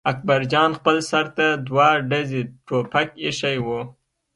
اکبر 0.11 0.41
جان 0.51 0.69
خپل 0.79 0.95
سر 1.09 1.25
ته 1.37 1.45
دوه 1.67 1.87
ډزي 2.09 2.41
ټوپک 2.65 3.09
اېښی 3.23 3.57
و. 3.65 3.67